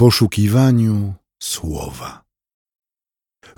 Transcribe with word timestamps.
poszukiwaniu 0.00 1.14
słowa. 1.42 2.22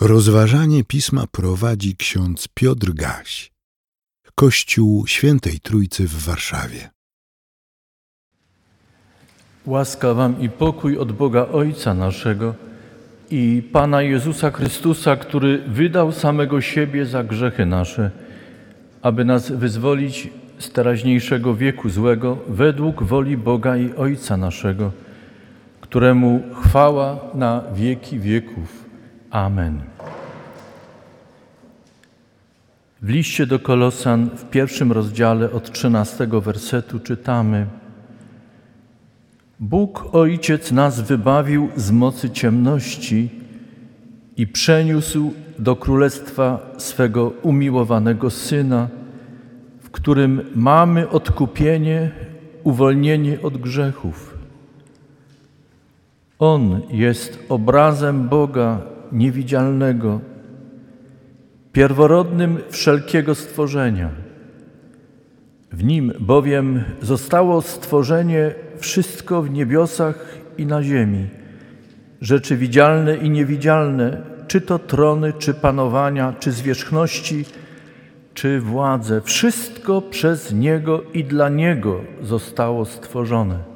Rozważanie 0.01 0.85
pisma 0.85 1.25
prowadzi 1.33 1.97
ksiądz 1.97 2.49
Piotr 2.55 2.93
Gaś, 2.93 3.53
Kościół 4.35 5.07
Świętej 5.07 5.61
Trójcy 5.61 6.09
w 6.09 6.25
Warszawie. 6.25 6.91
Łaska 9.67 10.15
Wam 10.15 10.41
i 10.41 10.49
pokój 10.49 10.99
od 10.99 11.13
Boga 11.13 11.47
Ojca 11.47 11.95
naszego 11.95 12.55
i 13.31 13.63
Pana 13.73 14.03
Jezusa 14.03 14.51
Chrystusa, 14.51 15.17
który 15.17 15.59
wydał 15.59 16.13
samego 16.13 16.61
siebie 16.61 17.07
za 17.07 17.25
grzechy 17.25 17.67
nasze, 17.67 18.11
aby 19.03 19.25
nas 19.25 19.53
wyzwolić 19.53 20.29
z 20.59 20.71
teraźniejszego 20.71 21.55
wieku 21.55 21.89
złego 21.89 22.39
według 22.49 23.03
woli 23.03 23.37
Boga 23.37 23.77
i 23.77 23.95
Ojca 23.95 24.37
naszego, 24.37 24.93
któremu 25.93 26.43
chwała 26.63 27.21
na 27.35 27.63
wieki 27.75 28.19
wieków. 28.19 28.85
Amen. 29.31 29.81
W 33.03 33.09
liście 33.09 33.47
do 33.47 33.59
Kolosan 33.59 34.31
w 34.37 34.45
pierwszym 34.45 34.93
rozdziale 34.93 35.51
od 35.51 35.73
trzynastego 35.73 36.41
wersetu 36.41 37.01
czytamy 37.01 37.67
Bóg 39.61 40.09
Ojciec 40.13 40.73
nas 40.73 41.01
wybawił 41.01 41.69
z 41.77 41.91
mocy 41.91 42.31
ciemności 42.31 43.31
i 44.37 44.47
przeniósł 44.47 45.33
do 45.59 45.77
królestwa 45.77 46.59
swego 46.79 47.33
umiłowanego 47.43 48.31
Syna, 48.31 48.89
w 49.81 49.91
którym 49.91 50.43
mamy 50.55 51.09
odkupienie, 51.09 52.11
uwolnienie 52.65 53.43
od 53.43 53.59
grzechów. 53.59 54.42
On 56.45 56.81
jest 56.91 57.39
obrazem 57.49 58.29
Boga 58.29 58.81
niewidzialnego, 59.13 60.21
pierworodnym 61.73 62.59
wszelkiego 62.71 63.35
stworzenia. 63.35 64.11
W 65.73 65.85
nim 65.85 66.13
bowiem 66.21 66.85
zostało 67.03 67.63
stworzenie 67.63 68.55
wszystko 68.79 69.43
w 69.43 69.51
niebiosach 69.51 70.39
i 70.59 70.67
na 70.67 70.83
ziemi, 70.83 71.27
rzeczy 72.21 72.57
widzialne 72.57 73.17
i 73.17 73.31
niewidzialne, 73.31 74.23
czy 74.47 74.61
to 74.61 74.79
trony, 74.79 75.33
czy 75.39 75.55
panowania, 75.55 76.35
czy 76.41 76.53
zwierzchności, 76.53 77.45
czy 78.35 78.61
władze. 78.61 79.21
Wszystko 79.21 80.03
przez 80.03 80.53
Niego 80.53 81.03
i 81.15 81.25
dla 81.25 81.49
Niego 81.49 82.01
zostało 82.23 82.85
stworzone. 82.85 83.72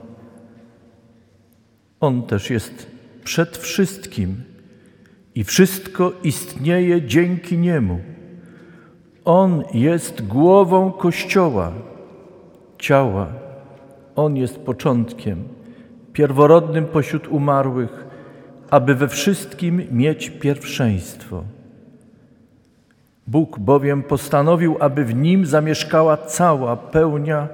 On 2.01 2.23
też 2.23 2.51
jest 2.51 2.87
przed 3.25 3.57
wszystkim 3.57 4.43
i 5.35 5.45
wszystko 5.45 6.13
istnieje 6.23 7.03
dzięki 7.03 7.59
Niemu. 7.59 8.01
On 9.25 9.65
jest 9.75 10.27
głową 10.27 10.93
Kościoła, 10.93 11.73
ciała. 12.79 13.27
On 14.17 14.37
jest 14.37 14.59
początkiem, 14.59 15.45
pierworodnym 16.13 16.87
pośród 16.87 17.29
umarłych, 17.29 18.07
aby 18.71 18.95
we 18.95 19.09
wszystkim 19.09 19.83
mieć 19.91 20.31
pierwszeństwo. 20.31 21.45
Bóg 23.27 23.59
bowiem 23.59 24.03
postanowił, 24.03 24.77
aby 24.81 25.05
w 25.05 25.15
nim 25.15 25.47
zamieszkała 25.47 26.17
cała 26.17 26.77
pełnia 26.77 27.49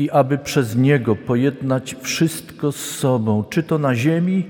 i 0.00 0.10
aby 0.10 0.38
przez 0.38 0.76
niego 0.76 1.16
pojednać 1.16 1.96
wszystko 2.00 2.72
z 2.72 2.76
sobą, 2.76 3.44
czy 3.50 3.62
to 3.62 3.78
na 3.78 3.94
ziemi, 3.94 4.46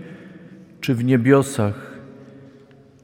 czy 0.80 0.94
w 0.94 1.04
niebiosach, 1.04 2.00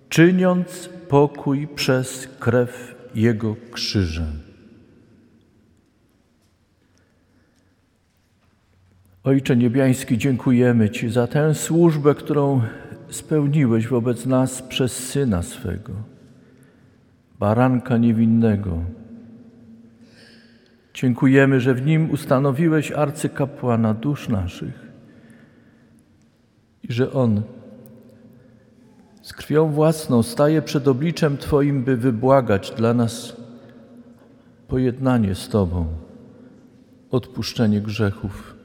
czyniąc 0.09 0.91
pokój 1.09 1.69
przez 1.69 2.29
krew 2.39 2.95
jego 3.15 3.57
krzyża. 3.73 4.27
Ojcze 9.25 9.57
Niebiański, 9.57 10.19
dziękujemy 10.19 10.91
Ci 10.91 11.11
za 11.11 11.27
tę 11.27 11.55
służbę, 11.55 12.15
którą 12.15 12.63
spełniłeś 13.11 13.89
wobec 13.89 14.27
nas 14.27 14.63
przez 14.63 14.93
Syna 14.93 15.43
swego, 15.43 15.93
baranka 17.39 17.97
niewinnego. 17.97 18.79
Dziękujemy, 20.97 21.61
że 21.61 21.75
w 21.75 21.87
nim 21.87 22.11
ustanowiłeś 22.11 22.93
arcykapłana 22.93 23.95
dusz 23.95 24.29
naszych 24.29 24.87
i 26.83 26.93
że 26.93 27.13
On 27.13 27.43
z 29.23 29.33
krwią 29.33 29.69
własną 29.69 30.23
staje 30.23 30.63
przed 30.63 30.89
obliczem 30.89 31.39
Twoim, 31.39 31.85
by 31.85 31.97
wybłagać 31.97 32.71
dla 32.71 32.95
nas 32.95 33.37
pojednanie 34.69 35.35
z 35.35 35.49
Tobą, 35.49 35.87
odpuszczenie 37.11 37.81
grzechów. 37.81 38.57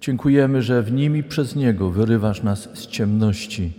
Dziękujemy, 0.00 0.62
że 0.62 0.82
w 0.82 0.92
nim 0.92 1.16
i 1.16 1.22
przez 1.22 1.56
Niego 1.56 1.90
wyrywasz 1.90 2.42
nas 2.42 2.68
z 2.74 2.86
ciemności 2.86 3.72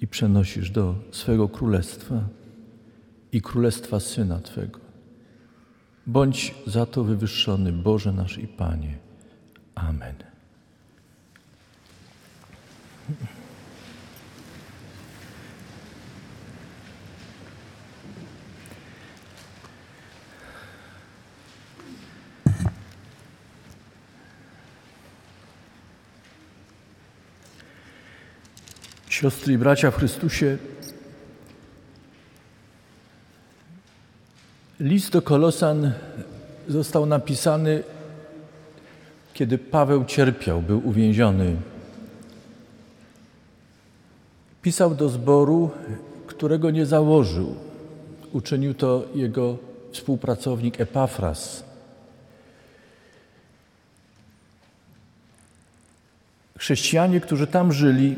i 0.00 0.06
przenosisz 0.06 0.70
do 0.70 0.94
swego 1.10 1.48
królestwa 1.48 2.20
i 3.32 3.42
królestwa 3.42 4.00
Syna 4.00 4.38
Twego. 4.38 4.89
Bądź 6.06 6.54
za 6.66 6.86
to 6.86 7.04
wywyższony, 7.04 7.72
Boże 7.72 8.12
nasz 8.12 8.38
i 8.38 8.46
Panie. 8.46 8.98
Amen. 9.74 10.14
Siostry 29.08 29.52
i 29.52 29.58
bracia 29.58 29.90
w 29.90 29.96
Chrystusie, 29.96 30.58
list 34.80 35.12
do 35.12 35.22
Kolosan 35.22 35.92
został 36.68 37.06
napisany, 37.06 37.82
kiedy 39.34 39.58
Paweł 39.58 40.04
cierpiał, 40.04 40.62
był 40.62 40.88
uwięziony. 40.88 41.56
Pisał 44.62 44.94
do 44.94 45.08
zboru, 45.08 45.70
którego 46.26 46.70
nie 46.70 46.86
założył. 46.86 47.54
Uczynił 48.32 48.74
to 48.74 49.04
jego 49.14 49.58
współpracownik 49.92 50.80
Epafras. 50.80 51.64
Chrześcijanie, 56.58 57.20
którzy 57.20 57.46
tam 57.46 57.72
żyli, 57.72 58.16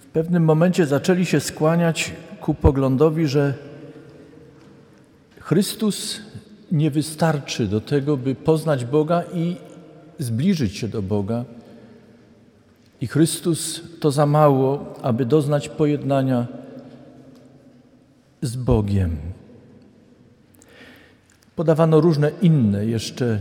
w 0.00 0.06
pewnym 0.06 0.44
momencie 0.44 0.86
zaczęli 0.86 1.26
się 1.26 1.40
skłaniać 1.40 2.12
ku 2.40 2.54
poglądowi, 2.54 3.26
że 3.26 3.54
Chrystus 5.44 6.20
nie 6.72 6.90
wystarczy 6.90 7.66
do 7.66 7.80
tego, 7.80 8.16
by 8.16 8.34
poznać 8.34 8.84
Boga 8.84 9.22
i 9.34 9.56
zbliżyć 10.18 10.76
się 10.76 10.88
do 10.88 11.02
Boga. 11.02 11.44
I 13.00 13.06
Chrystus 13.06 13.80
to 14.00 14.10
za 14.10 14.26
mało, 14.26 14.94
aby 15.02 15.26
doznać 15.26 15.68
pojednania 15.68 16.46
z 18.42 18.56
Bogiem. 18.56 19.16
Podawano 21.56 22.00
różne 22.00 22.30
inne 22.42 22.86
jeszcze 22.86 23.40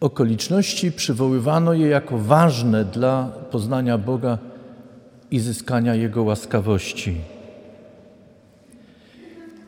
okoliczności, 0.00 0.92
przywoływano 0.92 1.72
je 1.72 1.86
jako 1.86 2.18
ważne 2.18 2.84
dla 2.84 3.32
poznania 3.50 3.98
Boga 3.98 4.38
i 5.30 5.40
zyskania 5.40 5.94
Jego 5.94 6.22
łaskawości. 6.22 7.33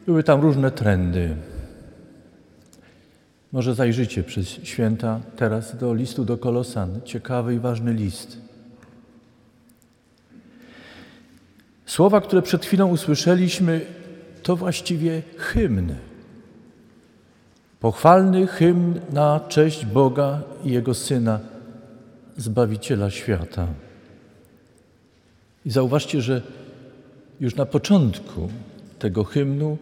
Były 0.07 0.23
tam 0.23 0.41
różne 0.41 0.71
trendy. 0.71 1.37
Może 3.53 3.75
zajrzycie 3.75 4.23
przez 4.23 4.49
święta 4.49 5.21
teraz 5.37 5.77
do 5.77 5.95
listu 5.95 6.25
do 6.25 6.39
Kolosan. 6.39 7.01
Ciekawy 7.05 7.55
i 7.55 7.59
ważny 7.59 7.93
list. 7.93 8.39
Słowa, 11.87 12.21
które 12.21 12.43
przed 12.43 12.65
chwilą 12.65 12.89
usłyszeliśmy, 12.89 13.81
to 14.43 14.57
właściwie 14.57 15.23
hymn. 15.37 15.95
Pochwalny 17.81 18.47
hymn 18.47 19.01
na 19.13 19.41
cześć 19.49 19.87
Boga 19.87 20.43
i 20.65 20.71
Jego 20.71 20.95
Syna, 20.95 21.41
Zbawiciela 22.37 23.11
świata. 23.11 23.67
I 25.67 25.71
zauważcie, 25.71 26.21
że 26.21 26.43
już 27.41 27.55
na 27.55 27.67
początku 27.67 28.49
tego 28.99 29.25
hymnu 29.25 29.79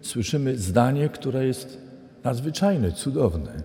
słyszymy 0.00 0.58
zdanie, 0.58 1.08
które 1.08 1.46
jest 1.46 1.78
nadzwyczajne, 2.24 2.92
cudowne. 2.92 3.62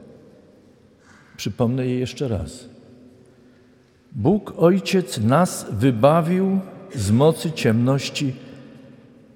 Przypomnę 1.38 1.88
je 1.88 2.00
jeszcze 2.00 2.28
raz. 2.28 2.70
Bóg 4.12 4.54
Ojciec 4.58 5.18
nas 5.18 5.68
wybawił 5.72 6.60
z 6.96 7.12
mocy 7.12 7.52
ciemności 7.52 8.34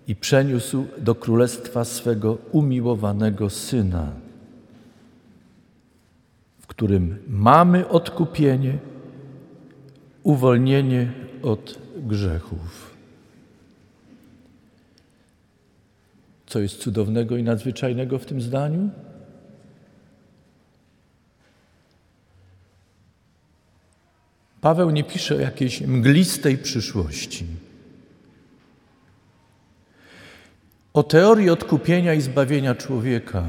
i 0.08 0.16
przeniósł 0.16 0.86
do 0.98 1.16
królestwa 1.16 1.86
swego 1.86 2.38
umiłowanego 2.52 3.50
Syna, 3.50 4.12
w 6.60 6.68
którym 6.68 7.18
mamy 7.28 7.88
odkupienie, 7.88 8.78
uwolnienie 10.24 11.12
od 11.44 11.80
grzechów. 11.98 12.89
Co 16.50 16.60
jest 16.60 16.78
cudownego 16.78 17.38
i 17.38 17.44
nadzwyczajnego 17.44 18.20
w 18.20 18.26
tym 18.26 18.42
zdaniu? 18.42 18.90
Paweł 24.62 24.90
nie 24.90 25.04
pisze 25.04 25.36
o 25.36 25.40
jakiejś 25.40 25.82
mglistej 25.82 26.58
przyszłości. 26.58 27.46
O 30.94 31.04
teorii 31.04 31.50
odkupienia 31.50 32.14
i 32.14 32.22
zbawienia 32.22 32.76
człowieka. 32.76 33.44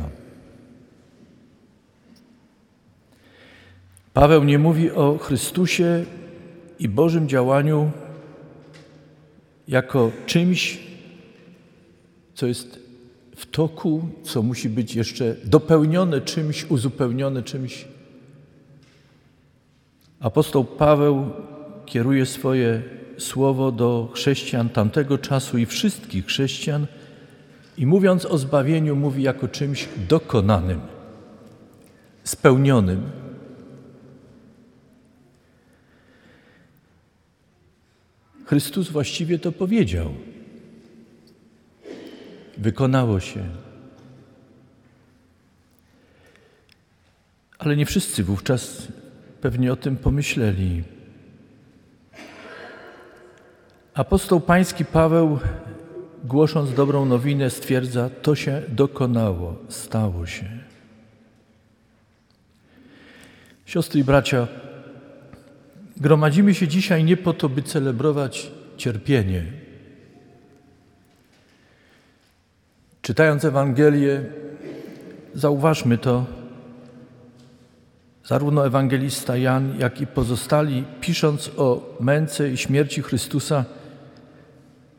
Paweł 4.14 4.44
nie 4.44 4.58
mówi 4.58 4.90
o 4.90 5.18
Chrystusie 5.18 6.04
i 6.78 6.88
Bożym 6.88 7.28
działaniu 7.28 7.90
jako 9.68 10.12
czymś, 10.26 10.80
co 12.34 12.46
jest 12.46 12.89
w 13.40 13.46
toku, 13.46 14.08
co 14.22 14.42
musi 14.42 14.68
być 14.68 14.94
jeszcze 14.94 15.36
dopełnione 15.44 16.20
czymś, 16.20 16.70
uzupełnione 16.70 17.42
czymś. 17.42 17.84
Apostoł 20.20 20.64
Paweł 20.64 21.30
kieruje 21.86 22.26
swoje 22.26 22.82
słowo 23.18 23.72
do 23.72 24.10
chrześcijan 24.14 24.68
tamtego 24.68 25.18
czasu 25.18 25.58
i 25.58 25.66
wszystkich 25.66 26.26
chrześcijan 26.26 26.86
i 27.78 27.86
mówiąc 27.86 28.26
o 28.26 28.38
zbawieniu, 28.38 28.96
mówi 28.96 29.22
jako 29.22 29.48
czymś 29.48 29.88
dokonanym, 30.08 30.80
spełnionym. 32.24 33.10
Chrystus 38.44 38.90
właściwie 38.90 39.38
to 39.38 39.52
powiedział. 39.52 40.14
Wykonało 42.58 43.20
się. 43.20 43.48
Ale 47.58 47.76
nie 47.76 47.86
wszyscy 47.86 48.24
wówczas 48.24 48.88
pewnie 49.40 49.72
o 49.72 49.76
tym 49.76 49.96
pomyśleli. 49.96 50.82
Apostoł 53.94 54.40
Pański 54.40 54.84
Paweł, 54.84 55.38
głosząc 56.24 56.74
dobrą 56.74 57.04
nowinę, 57.04 57.50
stwierdza: 57.50 58.10
To 58.22 58.34
się 58.34 58.62
dokonało, 58.68 59.56
stało 59.68 60.26
się. 60.26 60.44
Siostry 63.66 64.00
i 64.00 64.04
bracia, 64.04 64.48
gromadzimy 65.96 66.54
się 66.54 66.68
dzisiaj 66.68 67.04
nie 67.04 67.16
po 67.16 67.32
to, 67.32 67.48
by 67.48 67.62
celebrować 67.62 68.50
cierpienie. 68.76 69.59
Czytając 73.02 73.44
Ewangelię, 73.44 74.24
zauważmy 75.34 75.98
to, 75.98 76.26
Zarówno 78.30 78.66
ewangelista 78.66 79.36
Jan, 79.36 79.74
jak 79.78 80.00
i 80.00 80.06
pozostali, 80.06 80.84
pisząc 81.00 81.50
o 81.56 81.96
męce 82.00 82.50
i 82.50 82.56
śmierci 82.56 83.02
Chrystusa, 83.02 83.64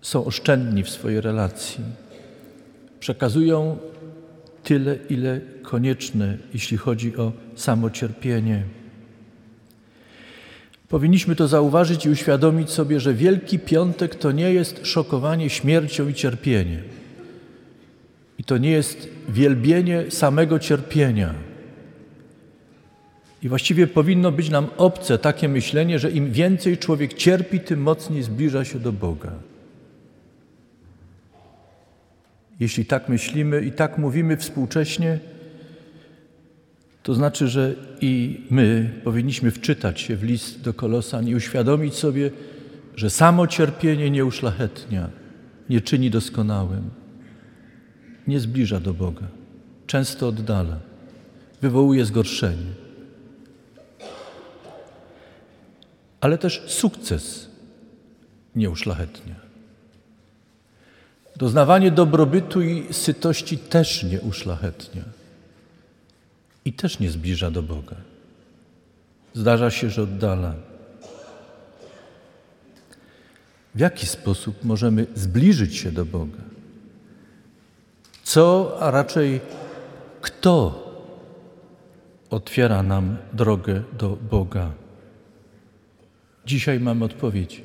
są 0.02 0.26
oszczędni 0.26 0.84
w 0.84 0.90
swojej 0.90 1.22
relacji. 1.22 1.84
Przekazują 3.00 3.78
tyle, 4.64 4.98
ile 5.10 5.42
konieczne, 5.62 6.38
jeśli 6.54 6.78
chodzi 6.78 7.18
o 7.18 7.32
samo 7.56 7.90
cierpienie. 7.90 8.64
Powinniśmy 10.88 11.36
to 11.36 11.48
zauważyć 11.48 12.06
i 12.06 12.10
uświadomić 12.10 12.70
sobie, 12.70 13.00
że 13.00 13.14
Wielki 13.14 13.60
Piątek 13.60 14.16
to 14.16 14.32
nie 14.32 14.54
jest 14.54 14.86
szokowanie 14.86 15.50
śmiercią 15.50 16.08
i 16.08 16.14
cierpieniem. 16.14 16.82
I 18.42 18.44
to 18.44 18.58
nie 18.58 18.72
jest 18.72 19.10
wielbienie 19.30 20.12
samego 20.12 20.60
cierpienia 20.60 21.34
i 23.44 23.50
właściwie 23.50 23.88
powinno 23.88 24.32
być 24.32 24.50
nam 24.50 24.68
obce 24.78 25.18
takie 25.18 25.50
myślenie, 25.50 26.00
że 26.00 26.12
im 26.12 26.32
więcej 26.32 26.78
człowiek 26.78 27.14
cierpi, 27.14 27.60
tym 27.60 27.82
mocniej 27.82 28.24
zbliża 28.24 28.66
się 28.66 28.80
do 28.80 28.92
Boga. 28.92 29.32
Jeśli 32.60 32.86
tak 32.86 33.10
myślimy 33.10 33.62
i 33.62 33.72
tak 33.72 33.98
mówimy 33.98 34.38
współcześnie, 34.38 35.20
to 37.04 37.14
znaczy, 37.14 37.48
że 37.48 37.76
i 38.02 38.42
my 38.50 38.90
powinniśmy 39.04 39.52
wczytać 39.52 40.02
się 40.02 40.16
w 40.16 40.24
list 40.24 40.62
do 40.62 40.74
Kolosan 40.74 41.28
i 41.28 41.36
uświadomić 41.36 41.94
sobie, 41.94 42.32
że 42.96 43.10
samo 43.10 43.48
cierpienie 43.48 44.12
nie 44.12 44.26
uszlachetnia, 44.26 45.10
nie 45.70 45.82
czyni 45.82 46.10
doskonałym, 46.10 47.01
nie 48.28 48.40
zbliża 48.40 48.80
do 48.80 48.94
Boga, 48.94 49.28
często 49.88 50.28
oddala, 50.28 50.80
wywołuje 51.62 52.06
zgorszenie. 52.06 52.82
ale 56.22 56.38
też 56.38 56.64
sukces 56.68 57.48
nie 58.56 58.70
uszlachetnia. 58.70 59.36
Doznawanie 61.36 61.92
dobrobytu 61.92 62.62
i 62.62 62.94
sytości 62.94 63.58
też 63.58 64.04
nie 64.04 64.22
uszlachetnia 64.22 65.04
i 66.66 66.74
też 66.74 67.00
nie 67.00 67.10
zbliża 67.10 67.52
do 67.52 67.64
Boga. 67.64 67.96
Zdarza 69.34 69.72
się, 69.72 69.90
że 69.90 70.02
oddala. 70.04 70.56
W 73.76 73.80
jaki 73.80 74.08
sposób 74.08 74.64
możemy 74.64 75.08
zbliżyć 75.16 75.76
się 75.78 75.92
do 75.92 76.06
Boga? 76.06 76.51
Co, 78.32 78.78
a 78.80 78.92
raczej 78.92 79.40
kto 80.22 80.56
otwiera 82.30 82.84
nam 82.84 83.18
drogę 83.34 83.84
do 84.00 84.18
Boga? 84.32 84.72
Dzisiaj 86.46 86.80
mamy 86.80 87.06
odpowiedź. 87.06 87.64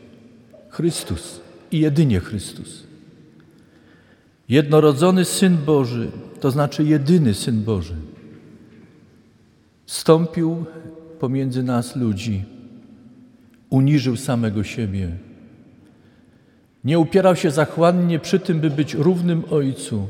Chrystus 0.70 1.40
i 1.70 1.80
jedynie 1.80 2.20
Chrystus. 2.20 2.82
Jednorodzony 4.48 5.24
Syn 5.24 5.56
Boży, 5.56 6.10
to 6.40 6.50
znaczy 6.50 6.84
jedyny 6.84 7.34
Syn 7.34 7.62
Boży, 7.62 7.96
stąpił 9.86 10.64
pomiędzy 11.20 11.62
nas 11.62 11.96
ludzi, 11.96 12.44
uniżył 13.70 14.16
samego 14.16 14.64
siebie. 14.64 15.16
Nie 16.84 16.98
upierał 16.98 17.36
się 17.36 17.50
zachłannie 17.50 18.18
przy 18.18 18.38
tym, 18.38 18.60
by 18.60 18.70
być 18.70 18.94
równym 18.94 19.42
Ojcu, 19.50 20.08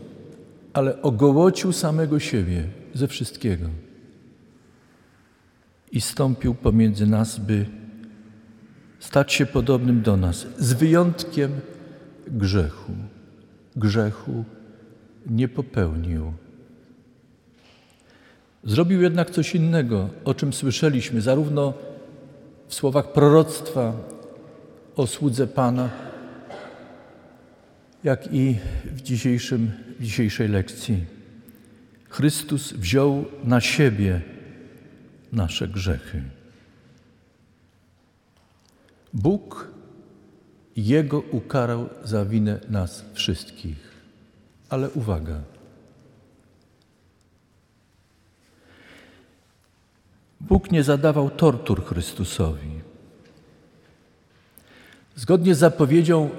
ale 0.76 1.02
ogołocił 1.02 1.72
samego 1.72 2.18
siebie 2.20 2.64
ze 2.94 3.08
wszystkiego 3.08 3.68
i 5.92 6.00
stąpił 6.00 6.54
pomiędzy 6.54 7.06
nas, 7.06 7.38
by 7.38 7.66
stać 9.00 9.32
się 9.32 9.46
podobnym 9.46 10.02
do 10.02 10.16
nas, 10.16 10.46
z 10.58 10.72
wyjątkiem 10.72 11.50
grzechu. 12.26 12.92
Grzechu 13.76 14.44
nie 15.26 15.48
popełnił. 15.48 16.32
Zrobił 18.64 19.02
jednak 19.02 19.30
coś 19.30 19.54
innego, 19.54 20.08
o 20.24 20.34
czym 20.34 20.52
słyszeliśmy 20.52 21.20
zarówno 21.20 21.74
w 22.68 22.74
słowach 22.74 23.12
proroctwa 23.12 23.92
o 24.96 25.06
słudze 25.06 25.46
Pana, 25.46 25.88
jak 28.06 28.32
i 28.32 28.58
w, 28.84 29.02
dzisiejszym, 29.02 29.70
w 29.98 30.02
dzisiejszej 30.02 30.48
lekcji. 30.48 31.04
Chrystus 32.08 32.72
wziął 32.72 33.24
na 33.44 33.60
siebie 33.60 34.20
nasze 35.32 35.68
grzechy. 35.68 36.22
Bóg 39.12 39.70
Jego 40.76 41.20
ukarał 41.20 41.88
za 42.04 42.24
winę 42.24 42.60
nas 42.68 43.04
wszystkich. 43.14 43.96
Ale 44.68 44.90
uwaga. 44.90 45.40
Bóg 50.40 50.70
nie 50.70 50.82
zadawał 50.82 51.30
tortur 51.30 51.84
Chrystusowi. 51.84 52.70
Zgodnie 55.16 55.54
z 55.54 55.58
zapowiedzią 55.58 56.30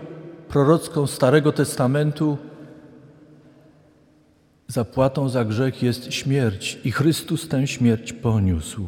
prorocką 0.50 1.08
Starego 1.08 1.52
Testamentu, 1.52 2.38
zapłatą 4.68 5.30
za 5.30 5.46
grzech 5.46 5.84
jest 5.84 6.14
śmierć 6.14 6.80
i 6.84 6.92
Chrystus 6.92 7.48
tę 7.48 7.68
śmierć 7.68 8.14
poniósł. 8.14 8.88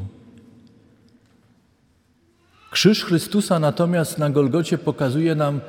Krzyż 2.72 3.06
Chrystusa 3.06 3.60
natomiast 3.60 4.18
na 4.18 4.30
Golgocie 4.30 4.78
pokazuje 4.78 5.36
nam, 5.36 5.62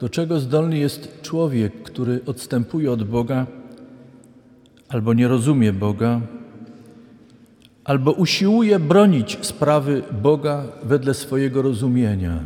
do 0.00 0.08
czego 0.08 0.40
zdolny 0.40 0.78
jest 0.78 1.22
człowiek, 1.22 1.82
który 1.82 2.20
odstępuje 2.26 2.92
od 2.92 3.02
Boga 3.02 3.46
albo 4.88 5.14
nie 5.14 5.28
rozumie 5.28 5.72
Boga, 5.72 6.20
albo 7.84 8.12
usiłuje 8.12 8.78
bronić 8.78 9.38
sprawy 9.42 10.02
Boga 10.22 10.64
wedle 10.82 11.14
swojego 11.14 11.62
rozumienia. 11.62 12.44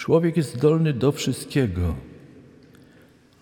Człowiek 0.00 0.36
jest 0.36 0.54
zdolny 0.54 0.92
do 0.92 1.12
wszystkiego, 1.12 1.94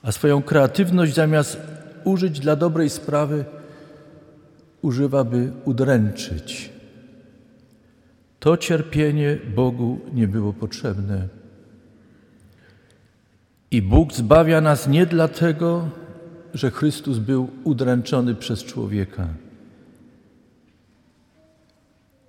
a 0.02 0.12
swoją 0.12 0.42
kreatywność 0.42 1.14
zamiast 1.14 1.60
użyć 2.04 2.40
dla 2.40 2.56
dobrej 2.56 2.90
sprawy, 2.90 3.44
używa, 4.82 5.24
by 5.24 5.52
udręczyć. 5.64 6.70
To 8.40 8.56
cierpienie 8.56 9.38
Bogu 9.54 10.00
nie 10.14 10.28
było 10.28 10.52
potrzebne. 10.52 11.28
I 13.70 13.82
Bóg 13.82 14.12
zbawia 14.12 14.60
nas 14.60 14.88
nie 14.88 15.06
dlatego, 15.06 15.88
że 16.54 16.70
Chrystus 16.70 17.18
był 17.18 17.50
udręczony 17.64 18.34
przez 18.34 18.64
człowieka. 18.64 19.28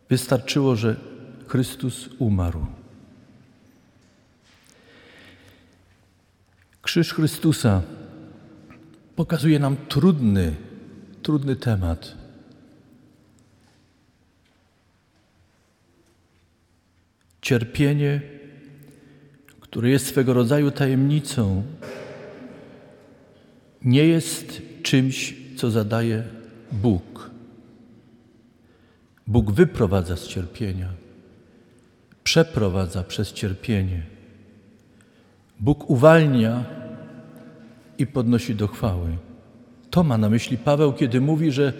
Wystarczyło, 0.09 0.75
że 0.75 0.95
Chrystus 1.47 2.09
umarł. 2.19 2.78
Krzyż 6.81 7.13
Chrystusa 7.13 7.81
pokazuje 9.15 9.59
nam 9.59 9.77
trudny, 9.89 10.55
trudny 11.23 11.55
temat. 11.55 12.15
Cierpienie, 17.41 18.21
które 19.59 19.89
jest 19.89 20.07
swego 20.07 20.33
rodzaju 20.33 20.71
tajemnicą, 20.71 21.63
nie 23.81 24.07
jest 24.07 24.61
czymś, 24.83 25.35
co 25.57 25.71
zadaje 25.71 26.23
Bóg. 26.71 27.29
Bóg 29.27 29.51
wyprowadza 29.51 30.17
z 30.17 30.27
cierpienia, 30.27 30.93
przeprowadza 32.23 33.03
przez 33.03 33.33
cierpienie. 33.33 34.18
Bóg 35.59 35.89
uwalnia 35.89 36.63
i 37.97 38.07
podnosi 38.07 38.55
do 38.55 38.67
chwały. 38.67 39.17
To 39.89 40.03
ma 40.03 40.17
na 40.17 40.29
myśli 40.29 40.57
Paweł, 40.57 40.93
kiedy 40.93 41.21
mówi, 41.21 41.51
że 41.51 41.73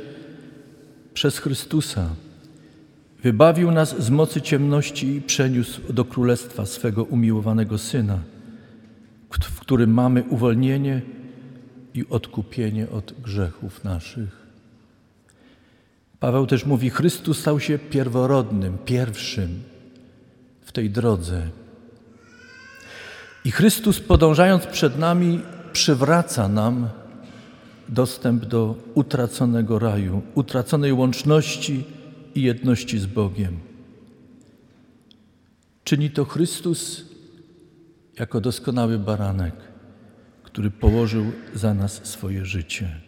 przez 1.13 1.38
Chrystusa 1.38 2.09
wybawił 3.24 3.71
nas 3.71 4.01
z 4.03 4.09
mocy 4.09 4.41
ciemności 4.41 5.07
i 5.15 5.21
przeniósł 5.21 5.93
do 5.93 6.05
królestwa 6.05 6.65
swego 6.65 7.03
umiłowanego 7.03 7.77
Syna, 7.77 8.19
w 9.29 9.59
którym 9.59 9.93
mamy 9.93 10.24
uwolnienie 10.24 11.01
i 11.93 12.05
odkupienie 12.09 12.89
od 12.89 13.13
grzechów 13.24 13.83
naszych. 13.83 14.48
Paweł 16.19 16.48
też 16.48 16.65
mówi: 16.65 16.89
Chrystus 16.89 17.39
stał 17.39 17.59
się 17.59 17.79
pierworodnym, 17.79 18.77
pierwszym 18.86 19.63
w 20.62 20.71
tej 20.71 20.89
drodze. 20.89 21.48
I 23.50 23.51
Chrystus, 23.51 24.00
podążając 24.00 24.65
przed 24.65 25.00
nami, 25.00 25.41
przywraca 25.74 26.48
nam 26.48 26.89
dostęp 27.88 28.46
do 28.46 28.75
utraconego 28.94 29.79
raju, 29.79 30.22
utraconej 30.36 30.94
łączności 30.94 31.84
i 32.36 32.41
jedności 32.41 33.00
z 33.00 33.06
Bogiem. 33.06 33.60
Czyni 35.84 36.10
to 36.10 36.25
Chrystus 36.25 37.06
jako 38.20 38.41
doskonały 38.41 39.00
baranek, 39.00 39.56
który 40.44 40.72
położył 40.72 41.25
za 41.53 41.74
nas 41.74 42.06
swoje 42.06 42.46
życie. 42.46 43.01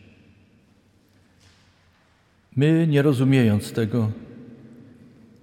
My, 2.55 2.87
nie 2.87 3.01
rozumiejąc 3.01 3.71
tego, 3.71 4.11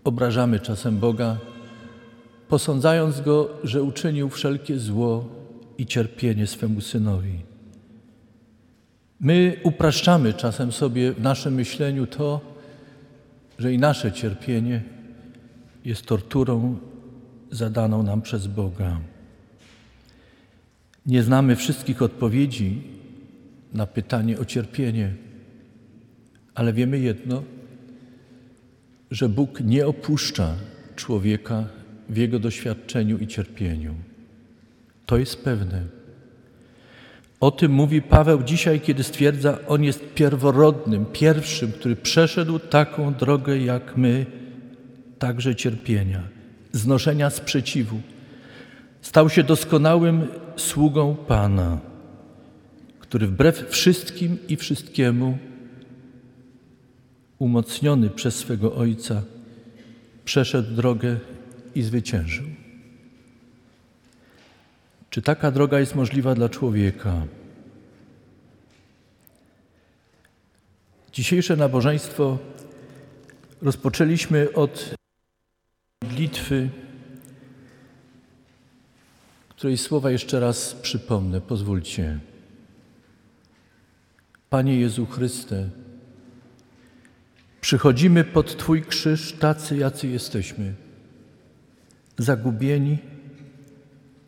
obrażamy 0.05 0.61
czasem 0.61 0.99
Boga, 0.99 1.39
posądzając 2.49 3.21
Go, 3.21 3.51
że 3.65 3.83
uczynił 3.83 4.29
wszelkie 4.29 4.79
zło 4.79 5.29
i 5.79 5.87
cierpienie 5.87 6.47
swemu 6.47 6.81
Synowi. 6.81 7.39
My 9.21 9.57
upraszczamy 9.63 10.35
czasem 10.35 10.73
sobie 10.73 11.13
w 11.13 11.21
naszym 11.21 11.55
myśleniu 11.55 12.07
to, 12.07 12.41
że 13.59 13.73
i 13.73 13.79
nasze 13.79 14.13
cierpienie 14.13 14.83
jest 15.85 16.07
torturą 16.07 16.79
zadaną 17.51 18.03
nam 18.03 18.23
przez 18.23 18.47
Boga. 18.47 19.01
Nie 21.07 21.23
znamy 21.23 21.57
wszystkich 21.57 22.03
odpowiedzi 22.03 22.83
na 23.73 23.87
pytanie 23.87 24.39
o 24.39 24.45
cierpienie, 24.45 25.15
ale 26.55 26.73
wiemy 26.73 26.99
jedno, 26.99 27.43
że 29.11 29.29
Bóg 29.29 29.61
nie 29.61 29.87
opuszcza 29.87 30.55
człowieka 30.97 31.65
w 32.09 32.17
jego 32.17 32.39
doświadczeniu 32.39 33.19
i 33.19 33.27
cierpieniu. 33.27 33.95
To 35.07 35.17
jest 35.19 35.45
pewne. 35.45 35.85
O 37.41 37.51
tym 37.51 37.73
mówi 37.73 38.03
Paweł 38.03 38.43
dzisiaj, 38.43 38.81
kiedy 38.81 39.03
stwierdza, 39.03 39.59
on 39.69 39.85
jest 39.85 40.15
pierworodnym, 40.15 41.07
pierwszym, 41.07 41.73
który 41.73 41.97
przeszedł 41.97 42.59
taką 42.59 43.15
drogę 43.15 43.59
jak 43.59 43.97
my, 43.97 44.27
także 45.19 45.57
cierpienia, 45.57 46.23
znoszenia 46.73 47.31
sprzeciwu. 47.31 48.01
Stał 49.03 49.31
się 49.31 49.43
doskonałym 49.43 50.27
sługą 50.57 51.17
Pana, 51.17 51.79
który 53.01 53.27
wbrew 53.27 53.69
wszystkim 53.69 54.39
i 54.49 54.57
wszystkiemu, 54.57 55.39
umocniony 57.39 58.11
przez 58.11 58.35
swego 58.35 58.75
Ojca, 58.75 59.23
przeszedł 60.25 60.75
drogę 60.75 61.17
i 61.79 61.83
zwyciężył. 61.83 62.47
Czy 65.11 65.23
taka 65.23 65.51
droga 65.51 65.81
jest 65.81 65.95
możliwa 65.95 66.35
dla 66.35 66.49
człowieka? 66.49 67.27
Dzisiejsze 71.13 71.57
nabożeństwo 71.57 72.39
rozpoczęliśmy 73.63 74.53
od 74.53 74.95
modlitwy, 76.03 76.69
której 79.49 79.79
słowa 79.79 80.11
jeszcze 80.11 80.41
raz 80.41 80.75
przypomnę. 80.75 81.41
Pozwólcie. 81.41 82.19
Panie 84.51 84.81
Jezu 84.81 85.07
Chryste, 85.07 85.71
przychodzimy 87.61 88.25
pod 88.25 88.57
Twój 88.57 88.83
krzyż 88.83 89.33
tacy, 89.33 89.77
jacy 89.77 90.09
jesteśmy, 90.09 90.88
zagubieni 92.19 92.99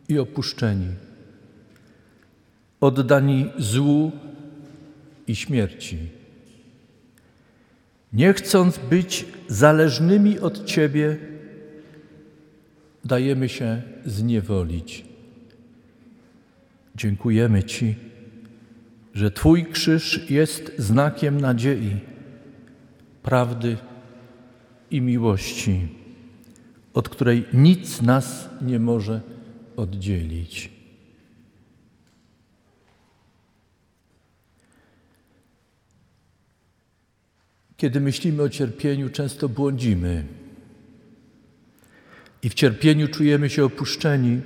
i 0.09 0.19
opuszczeni, 0.19 0.89
oddani 2.81 3.51
złu 3.59 4.13
i 5.27 5.37
śmierci. 5.37 5.99
Nie 8.13 8.33
chcąc 8.33 8.79
być 8.79 9.27
zależnymi 9.49 10.39
od 10.39 10.65
Ciebie, 10.65 11.17
dajemy 13.05 13.49
się 13.49 13.83
zniewolić. 14.07 15.05
Dziękujemy 16.97 17.65
Ci, 17.65 17.95
że 19.15 19.31
Twój 19.31 19.67
krzyż 19.67 20.31
jest 20.31 20.73
znakiem 20.79 21.41
nadziei, 21.41 21.97
prawdy 23.23 23.77
i 24.91 25.01
miłości, 25.01 26.00
od 26.95 27.09
której 27.09 27.45
nic 27.53 28.03
nas 28.03 28.49
nie 28.63 28.79
może 28.79 29.21
oddzielić. 29.77 30.71
Kiedy 37.77 38.01
myślimy 38.01 38.43
o 38.43 38.49
cierpieniu, 38.49 39.11
często 39.11 39.49
błądzimy 39.49 40.25
i 42.43 42.49
w 42.49 42.55
cierpieniu 42.55 43.09
czujemy 43.09 43.51
się 43.51 43.65
opuszczeni. 43.65 44.41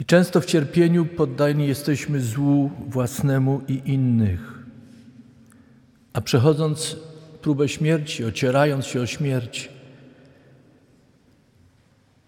I 0.00 0.04
często 0.04 0.40
w 0.40 0.46
cierpieniu 0.46 1.06
poddani 1.06 1.68
jesteśmy 1.68 2.20
złu 2.20 2.70
własnemu 2.88 3.62
i 3.68 3.82
innych. 3.84 4.58
A 6.12 6.20
przechodząc 6.20 6.96
próbę 7.42 7.68
śmierci, 7.68 8.24
ocierając 8.24 8.86
się 8.86 9.00
o 9.00 9.06
śmierć, 9.06 9.68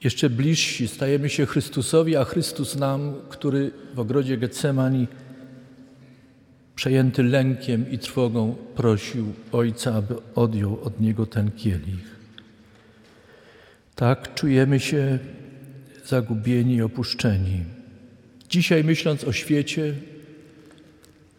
jeszcze 0.04 0.30
bliżsi 0.30 0.88
stajemy 0.88 1.28
się 1.28 1.46
Chrystusowi, 1.46 2.16
a 2.16 2.24
Chrystus 2.24 2.76
nam, 2.76 3.14
który 3.28 3.70
w 3.94 4.00
ogrodzie 4.00 4.36
Getsemani 4.36 5.06
przejęty 6.74 7.22
lękiem 7.22 7.90
i 7.90 7.98
trwogą, 7.98 8.54
prosił 8.74 9.32
Ojca, 9.52 9.94
aby 9.94 10.14
odjął 10.34 10.78
od 10.82 11.00
niego 11.00 11.26
ten 11.26 11.50
kielich. 11.50 12.16
Tak 13.94 14.34
czujemy 14.34 14.80
się 14.80 15.18
zagubieni 16.04 16.74
i 16.74 16.82
opuszczeni. 16.82 17.64
Dzisiaj, 18.48 18.84
myśląc 18.84 19.24
o 19.24 19.32
świecie, 19.32 19.94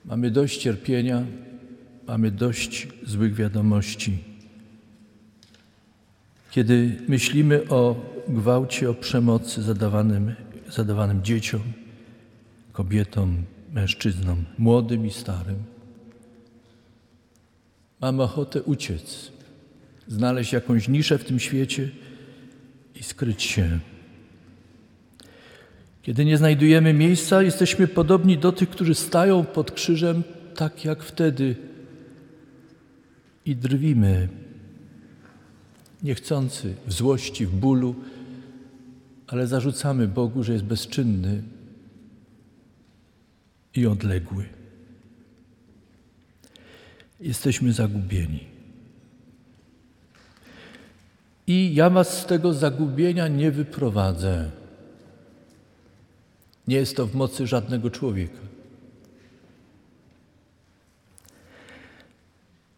mamy 0.05 0.31
dość 0.31 0.57
cierpienia, 0.57 1.25
mamy 2.07 2.31
dość 2.31 2.87
złych 3.05 3.33
wiadomości. 3.35 4.17
Kiedy 6.51 6.97
myślimy 7.07 7.69
o 7.69 7.95
gwałcie, 8.27 8.89
o 8.89 8.93
przemocy 8.93 9.63
zadawanym, 9.63 10.35
zadawanym 10.69 11.23
dzieciom, 11.23 11.61
kobietom, 12.71 13.43
mężczyznom, 13.73 14.45
młodym 14.57 15.05
i 15.05 15.11
starym, 15.11 15.63
mamy 18.01 18.23
ochotę 18.23 18.63
uciec, 18.63 19.31
znaleźć 20.07 20.53
jakąś 20.53 20.87
niszę 20.87 21.17
w 21.17 21.25
tym 21.25 21.39
świecie 21.39 21.89
i 22.95 23.03
skryć 23.03 23.43
się. 23.43 23.79
Kiedy 26.01 26.25
nie 26.25 26.37
znajdujemy 26.37 26.93
miejsca, 26.93 27.41
jesteśmy 27.41 27.87
podobni 27.87 28.37
do 28.37 28.51
tych, 28.51 28.69
którzy 28.69 28.95
stają 28.95 29.43
pod 29.45 29.71
krzyżem, 29.71 30.23
tak 30.55 30.85
jak 30.85 31.03
wtedy, 31.03 31.55
i 33.45 33.55
drwimy, 33.55 34.29
niechcący, 36.03 36.75
w 36.87 36.93
złości, 36.93 37.45
w 37.45 37.55
bólu, 37.55 37.95
ale 39.27 39.47
zarzucamy 39.47 40.07
Bogu, 40.07 40.43
że 40.43 40.53
jest 40.53 40.65
bezczynny 40.65 41.43
i 43.75 43.87
odległy. 43.87 44.45
Jesteśmy 47.19 47.73
zagubieni. 47.73 48.53
I 51.47 51.75
ja 51.75 51.89
was 51.89 52.21
z 52.21 52.25
tego 52.25 52.53
zagubienia 52.53 53.27
nie 53.27 53.51
wyprowadzę. 53.51 54.51
Nie 56.67 56.75
jest 56.75 56.95
to 56.95 57.07
w 57.07 57.15
mocy 57.15 57.47
żadnego 57.47 57.89
człowieka. 57.89 58.52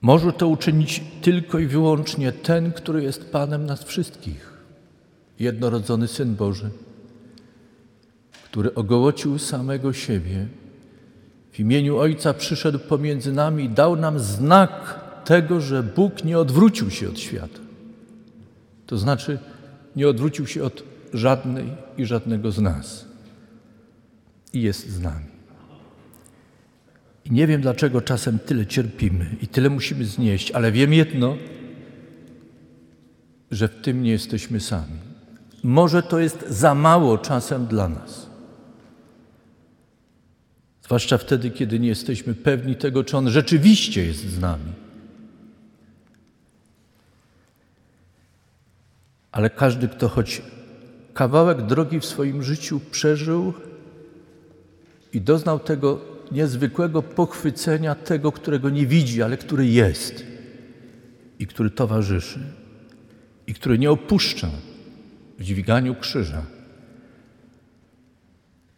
Może 0.05 0.33
to 0.33 0.47
uczynić 0.47 1.03
tylko 1.21 1.59
i 1.59 1.67
wyłącznie 1.67 2.31
ten, 2.31 2.71
który 2.71 3.03
jest 3.03 3.31
Panem 3.31 3.65
nas 3.65 3.83
wszystkich, 3.83 4.53
jednorodzony 5.39 6.07
Syn 6.07 6.35
Boży, 6.35 6.69
który 8.43 8.73
ogołocił 8.73 9.39
samego 9.39 9.93
siebie, 9.93 10.47
w 11.51 11.59
imieniu 11.59 11.97
Ojca 11.97 12.33
przyszedł 12.33 12.79
pomiędzy 12.79 13.31
nami 13.31 13.63
i 13.63 13.69
dał 13.69 13.95
nam 13.95 14.19
znak 14.19 14.99
tego, 15.25 15.61
że 15.61 15.83
Bóg 15.83 16.23
nie 16.23 16.39
odwrócił 16.39 16.89
się 16.91 17.09
od 17.09 17.19
świata. 17.19 17.59
To 18.85 18.97
znaczy, 18.97 19.39
nie 19.95 20.07
odwrócił 20.07 20.47
się 20.47 20.63
od 20.63 20.83
żadnej 21.13 21.65
i 21.97 22.05
żadnego 22.05 22.51
z 22.51 22.59
nas 22.59 23.05
i 24.53 24.61
jest 24.61 24.89
z 24.89 24.99
nami. 24.99 25.34
I 27.25 27.31
nie 27.31 27.47
wiem, 27.47 27.61
dlaczego 27.61 28.01
czasem 28.01 28.39
tyle 28.39 28.65
cierpimy 28.65 29.35
i 29.41 29.47
tyle 29.47 29.69
musimy 29.69 30.05
znieść, 30.05 30.51
ale 30.51 30.71
wiem 30.71 30.93
jedno, 30.93 31.37
że 33.51 33.67
w 33.67 33.81
tym 33.81 34.03
nie 34.03 34.11
jesteśmy 34.11 34.59
sami. 34.59 34.99
Może 35.63 36.03
to 36.03 36.19
jest 36.19 36.45
za 36.49 36.75
mało 36.75 37.17
czasem 37.17 37.65
dla 37.65 37.89
nas. 37.89 38.29
Zwłaszcza 40.83 41.17
wtedy, 41.17 41.51
kiedy 41.51 41.79
nie 41.79 41.87
jesteśmy 41.87 42.33
pewni 42.33 42.75
tego, 42.75 43.03
czy 43.03 43.17
On 43.17 43.29
rzeczywiście 43.29 44.05
jest 44.05 44.29
z 44.29 44.39
nami. 44.39 44.71
Ale 49.31 49.49
każdy, 49.49 49.87
kto 49.87 50.09
choć 50.09 50.41
kawałek 51.13 51.61
drogi 51.61 51.99
w 51.99 52.05
swoim 52.05 52.43
życiu 52.43 52.81
przeżył, 52.91 53.53
i 55.15 55.21
doznał 55.21 55.59
tego 55.59 56.14
niezwykłego 56.31 57.01
pochwycenia 57.01 57.95
tego, 57.95 58.31
którego 58.31 58.69
nie 58.69 58.87
widzi, 58.87 59.23
ale 59.23 59.37
który 59.37 59.67
jest 59.67 60.25
i 61.39 61.47
który 61.47 61.69
towarzyszy 61.69 62.39
i 63.47 63.53
który 63.53 63.79
nie 63.79 63.91
opuszcza 63.91 64.49
w 65.39 65.43
dźwiganiu 65.43 65.95
krzyża. 65.95 66.45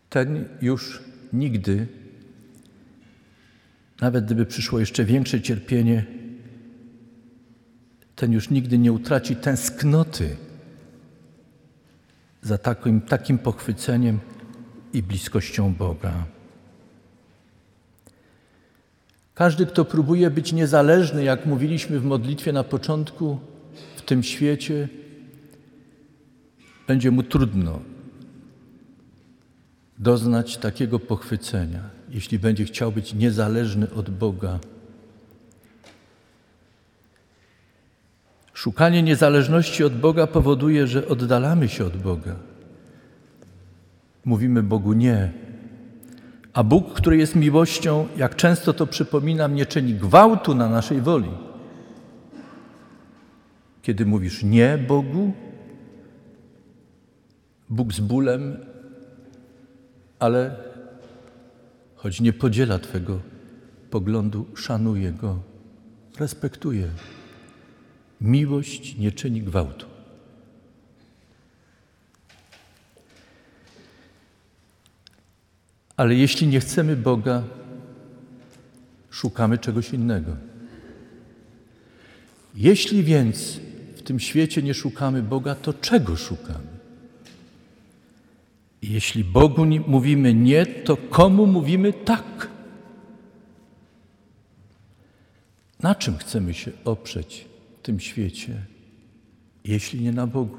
Ten 0.09 0.45
już 0.61 1.01
nigdy, 1.33 1.87
nawet 4.01 4.25
gdyby 4.25 4.45
przyszło 4.45 4.79
jeszcze 4.79 5.05
większe 5.05 5.41
cierpienie, 5.41 6.05
ten 8.15 8.31
już 8.31 8.49
nigdy 8.49 8.77
nie 8.77 8.91
utraci 8.91 9.35
tęsknoty 9.35 10.35
za 12.41 12.57
takim, 12.57 13.01
takim 13.01 13.37
pochwyceniem, 13.37 14.19
i 14.93 15.03
bliskością 15.03 15.73
Boga. 15.73 16.25
Każdy, 19.37 19.65
kto 19.65 19.85
próbuje 19.85 20.29
być 20.29 20.53
niezależny, 20.53 21.23
jak 21.23 21.45
mówiliśmy 21.45 21.99
w 21.99 22.05
modlitwie 22.05 22.53
na 22.53 22.63
początku, 22.63 23.39
w 23.95 24.01
tym 24.01 24.23
świecie, 24.23 24.87
będzie 26.87 27.11
mu 27.11 27.23
trudno 27.23 27.79
doznać 29.97 30.57
takiego 30.57 30.99
pochwycenia, 30.99 31.81
jeśli 32.09 32.39
będzie 32.39 32.65
chciał 32.65 32.91
być 32.91 33.13
niezależny 33.13 33.91
od 33.93 34.09
Boga. 34.09 34.59
Szukanie 38.53 39.03
niezależności 39.03 39.83
od 39.83 39.93
Boga 39.93 40.27
powoduje, 40.27 40.87
że 40.87 41.07
oddalamy 41.07 41.69
się 41.69 41.85
od 41.85 41.97
Boga 41.97 42.35
mówimy 44.27 44.63
Bogu 44.63 44.93
nie. 44.93 45.31
A 46.57 46.63
Bóg, 46.63 46.93
który 46.93 47.17
jest 47.17 47.35
miłością, 47.35 48.07
jak 48.17 48.35
często 48.35 48.73
to 48.73 48.87
przypominam, 48.87 49.55
nie 49.55 49.65
czyni 49.65 49.93
gwałtu 49.93 50.55
na 50.55 50.69
naszej 50.69 51.01
woli. 51.01 51.29
Kiedy 53.81 54.05
mówisz 54.05 54.43
nie 54.43 54.77
Bogu, 54.87 55.33
Bóg 57.69 57.93
z 57.93 57.99
bólem, 57.99 58.57
ale 60.19 60.55
choć 61.95 62.21
nie 62.21 62.33
podziela 62.33 62.79
Twego 62.79 63.19
poglądu, 63.89 64.45
szanuje 64.55 65.11
go, 65.11 65.39
respektuje. 66.19 66.87
Miłość 68.21 68.97
nie 68.97 69.11
czyni 69.11 69.41
gwałtu. 69.41 69.96
Ale 75.97 76.15
jeśli 76.15 76.47
nie 76.47 76.59
chcemy 76.59 76.95
Boga, 76.95 77.43
szukamy 79.09 79.57
czegoś 79.57 79.93
innego. 79.93 80.35
Jeśli 82.55 83.03
więc 83.03 83.59
w 83.95 84.01
tym 84.01 84.19
świecie 84.19 84.61
nie 84.61 84.73
szukamy 84.73 85.23
Boga, 85.23 85.55
to 85.55 85.73
czego 85.73 86.15
szukamy? 86.15 86.77
Jeśli 88.81 89.23
Bogu 89.23 89.65
mówimy 89.87 90.33
nie, 90.33 90.65
to 90.65 90.97
komu 90.97 91.47
mówimy 91.47 91.93
tak? 91.93 92.47
Na 95.79 95.95
czym 95.95 96.17
chcemy 96.17 96.53
się 96.53 96.71
oprzeć 96.85 97.45
w 97.79 97.85
tym 97.85 97.99
świecie, 97.99 98.61
jeśli 99.63 100.01
nie 100.01 100.11
na 100.11 100.27
Bogu? 100.27 100.57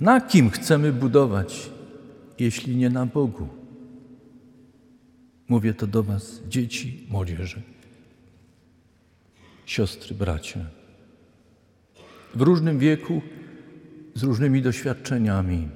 Na 0.00 0.20
kim 0.20 0.50
chcemy 0.50 0.92
budować, 0.92 1.70
jeśli 2.38 2.76
nie 2.76 2.90
na 2.90 3.06
Bogu? 3.06 3.57
Mówię 5.48 5.74
to 5.74 5.86
do 5.86 6.02
Was, 6.02 6.40
dzieci, 6.48 7.06
młodzieży, 7.10 7.62
siostry, 9.66 10.14
bracia. 10.14 10.60
W 12.34 12.40
różnym 12.40 12.78
wieku, 12.78 13.22
z 14.14 14.22
różnymi 14.22 14.62
doświadczeniami. 14.62 15.68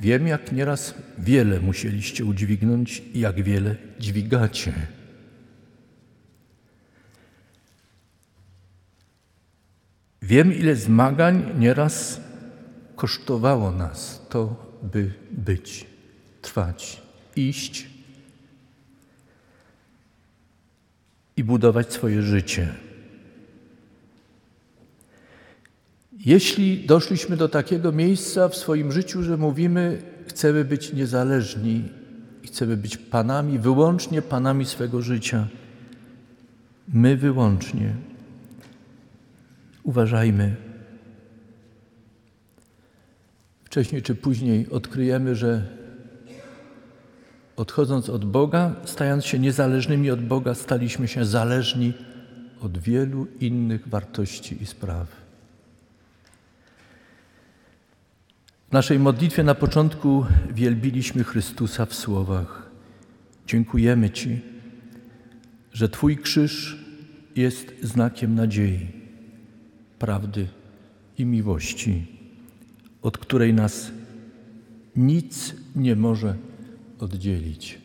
Wiem, 0.00 0.26
jak 0.26 0.52
nieraz 0.52 0.94
wiele 1.18 1.60
musieliście 1.60 2.24
udźwignąć 2.24 3.02
i 3.14 3.20
jak 3.20 3.42
wiele 3.42 3.76
dźwigacie. 3.98 4.72
Wiem, 10.22 10.52
ile 10.54 10.76
zmagań 10.76 11.58
nieraz 11.58 12.20
kosztowało 12.96 13.70
nas 13.70 14.26
to, 14.28 14.71
by 14.82 15.10
być, 15.30 15.86
trwać, 16.42 17.02
iść 17.36 17.86
i 21.36 21.44
budować 21.44 21.92
swoje 21.92 22.22
życie. 22.22 22.68
Jeśli 26.24 26.86
doszliśmy 26.86 27.36
do 27.36 27.48
takiego 27.48 27.92
miejsca 27.92 28.48
w 28.48 28.56
swoim 28.56 28.92
życiu, 28.92 29.22
że 29.22 29.36
mówimy, 29.36 30.02
chcemy 30.26 30.64
być 30.64 30.92
niezależni 30.92 31.88
i 32.42 32.46
chcemy 32.46 32.76
być 32.76 32.96
panami, 32.96 33.58
wyłącznie 33.58 34.22
panami 34.22 34.64
swego 34.64 35.02
życia. 35.02 35.48
My 36.88 37.16
wyłącznie. 37.16 37.94
Uważajmy. 39.82 40.71
Wcześniej 43.72 44.02
czy 44.02 44.14
później 44.14 44.70
odkryjemy, 44.70 45.36
że 45.36 45.66
odchodząc 47.56 48.08
od 48.10 48.24
Boga, 48.24 48.74
stając 48.84 49.24
się 49.24 49.38
niezależnymi 49.38 50.10
od 50.10 50.24
Boga, 50.24 50.54
staliśmy 50.54 51.08
się 51.08 51.24
zależni 51.24 51.92
od 52.60 52.78
wielu 52.78 53.26
innych 53.40 53.88
wartości 53.88 54.62
i 54.62 54.66
spraw. 54.66 55.08
W 58.68 58.72
naszej 58.72 58.98
modlitwie 58.98 59.42
na 59.42 59.54
początku 59.54 60.26
wielbiliśmy 60.50 61.24
Chrystusa 61.24 61.86
w 61.86 61.94
słowach: 61.94 62.70
Dziękujemy 63.46 64.10
Ci, 64.10 64.40
że 65.72 65.88
Twój 65.88 66.16
krzyż 66.16 66.84
jest 67.36 67.74
znakiem 67.82 68.34
nadziei, 68.34 68.88
prawdy 69.98 70.48
i 71.18 71.24
miłości, 71.24 72.21
od 73.02 73.18
której 73.18 73.54
nas 73.54 73.90
nic 74.96 75.54
nie 75.76 75.96
może 75.96 76.36
oddzielić. 76.98 77.78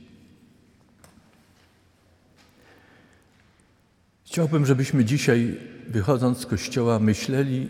Chciałbym, 4.25 4.65
żebyśmy 4.65 5.05
dzisiaj, 5.05 5.57
wychodząc 5.87 6.37
z 6.37 6.45
kościoła, 6.45 6.99
myśleli 6.99 7.69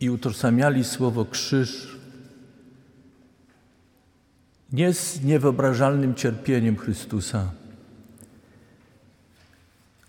i 0.00 0.10
utożsamiali 0.10 0.84
słowo 0.84 1.24
krzyż 1.24 1.96
nie 4.72 4.94
z 4.94 5.24
niewyobrażalnym 5.24 6.14
cierpieniem 6.14 6.76
Chrystusa, 6.76 7.50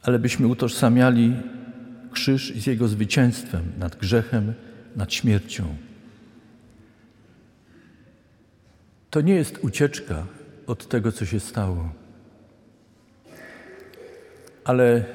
ale 0.01 0.19
byśmy 0.19 0.47
utożsamiali 0.47 1.35
krzyż 2.11 2.53
z 2.55 2.67
Jego 2.67 2.87
zwycięstwem 2.87 3.71
nad 3.79 3.95
grzechem, 3.95 4.53
nad 4.95 5.13
śmiercią. 5.13 5.75
To 9.09 9.21
nie 9.21 9.35
jest 9.35 9.59
ucieczka 9.61 10.25
od 10.67 10.87
tego, 10.87 11.11
co 11.11 11.25
się 11.25 11.39
stało. 11.39 11.89
Ale 14.63 15.05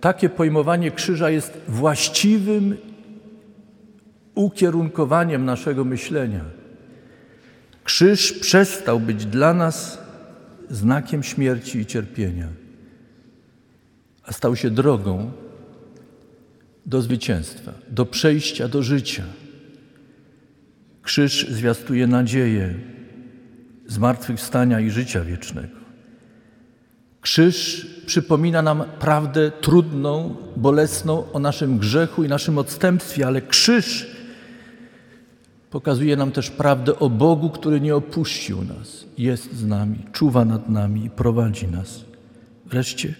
takie 0.00 0.28
pojmowanie 0.28 0.90
krzyża 0.90 1.30
jest 1.30 1.58
właściwym 1.68 2.76
ukierunkowaniem 4.34 5.44
naszego 5.44 5.84
myślenia. 5.84 6.44
Krzyż 7.84 8.32
przestał 8.32 9.00
być 9.00 9.26
dla 9.26 9.54
nas 9.54 9.98
znakiem 10.70 11.22
śmierci 11.22 11.78
i 11.78 11.86
cierpienia, 11.86 12.48
a 14.24 14.32
stał 14.32 14.56
się 14.56 14.70
drogą 14.70 15.32
do 16.86 17.02
zwycięstwa, 17.02 17.72
do 17.90 18.06
przejścia 18.06 18.68
do 18.68 18.82
życia. 18.82 19.24
Krzyż 21.02 21.46
zwiastuje 21.50 22.06
nadzieję 22.06 22.74
zmartwychwstania 23.86 24.80
i 24.80 24.90
życia 24.90 25.24
wiecznego. 25.24 25.82
Krzyż 27.20 27.86
przypomina 28.06 28.62
nam 28.62 28.84
prawdę 28.98 29.50
trudną, 29.60 30.36
bolesną 30.56 31.32
o 31.32 31.38
naszym 31.38 31.78
grzechu 31.78 32.24
i 32.24 32.28
naszym 32.28 32.58
odstępstwie, 32.58 33.26
ale 33.26 33.42
krzyż 33.42 34.06
pokazuje 35.70 36.16
nam 36.16 36.32
też 36.32 36.50
prawdę 36.50 36.98
o 36.98 37.10
Bogu, 37.10 37.50
który 37.50 37.80
nie 37.80 37.96
opuścił 37.96 38.64
nas, 38.64 39.06
jest 39.18 39.56
z 39.56 39.64
nami, 39.66 39.98
czuwa 40.12 40.44
nad 40.44 40.68
nami 40.68 41.04
i 41.04 41.10
prowadzi 41.10 41.68
nas. 41.68 42.04
Wreszcie 42.66 43.14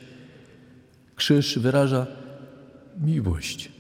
krzyż 1.16 1.58
wyraża 1.58 2.06
miłość. 3.00 3.72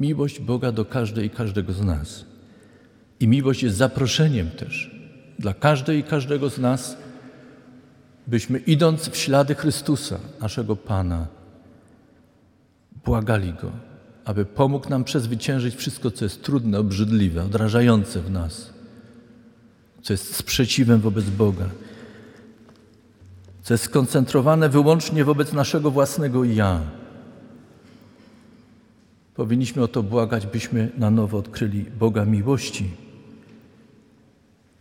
Miłość 0.00 0.40
Boga 0.40 0.72
do 0.72 0.84
każdej 0.84 1.26
i 1.26 1.30
każdego 1.30 1.72
z 1.72 1.82
nas. 1.82 2.24
I 3.20 3.28
miłość 3.28 3.62
jest 3.62 3.76
zaproszeniem 3.76 4.50
też 4.50 4.98
dla 5.38 5.54
każdej 5.54 5.98
i 5.98 6.04
każdego 6.04 6.50
z 6.50 6.58
nas, 6.58 6.96
byśmy 8.26 8.58
idąc 8.58 9.08
w 9.08 9.16
ślady 9.16 9.54
Chrystusa, 9.54 10.18
naszego 10.40 10.76
Pana, 10.76 11.26
błagali 13.04 13.52
Go, 13.52 13.70
aby 14.24 14.44
pomógł 14.44 14.88
nam 14.88 15.04
przezwyciężyć 15.04 15.74
wszystko, 15.74 16.10
co 16.10 16.24
jest 16.24 16.42
trudne, 16.42 16.78
obrzydliwe, 16.78 17.44
odrażające 17.44 18.20
w 18.20 18.30
nas, 18.30 18.72
co 20.02 20.12
jest 20.12 20.36
sprzeciwem 20.36 21.00
wobec 21.00 21.24
Boga, 21.24 21.68
co 23.62 23.74
jest 23.74 23.84
skoncentrowane 23.84 24.68
wyłącznie 24.68 25.24
wobec 25.24 25.52
naszego 25.52 25.90
własnego 25.90 26.44
ja. 26.44 26.80
Powinniśmy 29.38 29.82
o 29.82 29.88
to 29.88 30.02
błagać, 30.02 30.46
byśmy 30.46 30.90
na 30.96 31.10
nowo 31.10 31.38
odkryli 31.38 31.84
Boga 31.84 32.24
miłości. 32.24 32.90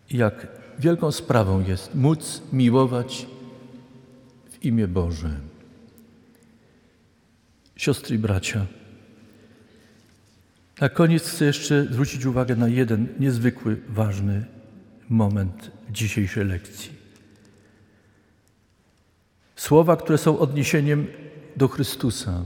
I 0.10 0.17
jak 0.17 0.48
wielką 0.80 1.12
sprawą 1.12 1.63
jest 1.67 1.96
móc 1.96 2.41
miłować 2.54 3.28
w 4.52 4.65
imię 4.65 4.88
Boże. 4.88 5.30
Siostry 7.76 8.15
i 8.15 8.20
bracia, 8.20 8.65
na 10.82 10.89
koniec 10.89 11.24
chcę 11.30 11.46
jeszcze 11.46 11.86
zwrócić 11.91 12.26
uwagę 12.26 12.56
na 12.56 12.67
jeden 12.67 13.08
niezwykły, 13.20 13.82
ważny 13.89 14.46
moment 15.10 15.72
dzisiejszej 15.89 16.46
lekcji. 16.46 16.91
Słowa, 19.56 19.98
które 19.98 20.17
są 20.17 20.39
odniesieniem 20.39 21.08
do 21.58 21.67
Chrystusa, 21.67 22.46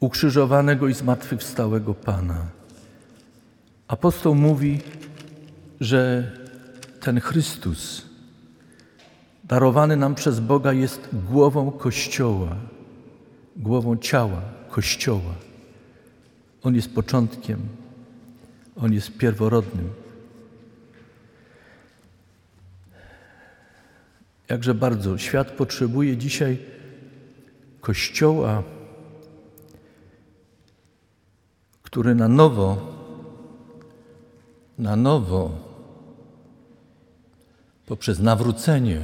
ukrzyżowanego 0.00 0.88
i 0.88 0.94
zmartwychwstałego 0.94 1.94
Pana. 1.94 2.46
Apostoł 3.88 4.34
mówi, 4.34 4.80
że 5.80 6.32
ten 7.00 7.20
Chrystus, 7.20 8.06
darowany 9.44 9.96
nam 9.96 10.14
przez 10.14 10.40
Boga, 10.40 10.72
jest 10.72 11.08
głową 11.12 11.70
Kościoła, 11.70 12.56
głową 13.56 13.96
ciała 13.96 14.42
Kościoła. 14.70 15.34
On 16.62 16.74
jest 16.74 16.94
początkiem, 16.94 17.60
On 18.76 18.92
jest 18.92 19.18
pierworodnym. 19.18 19.90
Jakże 24.48 24.74
bardzo 24.74 25.18
świat 25.18 25.50
potrzebuje 25.50 26.16
dzisiaj 26.16 26.58
Kościoła, 27.80 28.62
który 31.96 32.14
na 32.14 32.28
nowo, 32.28 32.76
na 34.78 34.96
nowo, 34.96 35.50
poprzez 37.86 38.18
nawrócenie, 38.18 39.00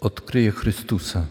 odkryje 0.00 0.50
Chrystusa. 0.50 1.26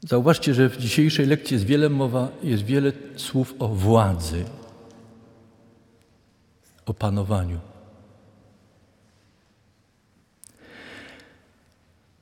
Zauważcie, 0.00 0.54
że 0.54 0.68
w 0.68 0.76
dzisiejszej 0.76 1.26
lekcji 1.26 1.54
jest 1.54 1.66
wiele 1.66 1.88
mowa, 1.88 2.28
jest 2.42 2.62
wiele 2.62 2.92
słów 3.16 3.54
o 3.58 3.68
władzy, 3.68 4.44
o 6.86 6.94
panowaniu. 6.94 7.60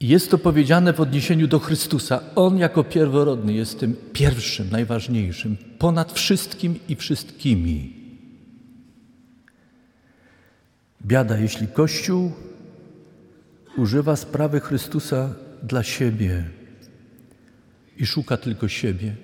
Jest 0.01 0.31
to 0.31 0.39
powiedziane 0.39 0.93
w 0.93 1.01
odniesieniu 1.01 1.47
do 1.47 1.59
Chrystusa. 1.59 2.21
On 2.35 2.59
jako 2.59 2.85
pierworodny 2.85 3.53
jest 3.53 3.81
tym 3.81 3.97
pierwszym, 4.13 4.71
najważniejszym, 4.71 5.57
ponad 5.79 6.13
wszystkim 6.13 6.79
i 6.89 6.97
wszystkimi. 6.97 7.93
Biada, 11.07 11.39
jeśli 11.39 11.69
Kościół 11.69 12.33
używa 13.77 14.17
sprawy 14.17 14.61
Chrystusa 14.61 15.35
dla 15.63 15.83
siebie 15.83 16.45
i 17.99 18.07
szuka 18.07 18.37
tylko 18.37 18.69
siebie. 18.69 19.17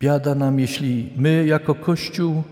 Biada 0.00 0.34
nam, 0.34 0.60
jeśli 0.60 1.12
my 1.16 1.46
jako 1.46 1.74
Kościół 1.74 2.42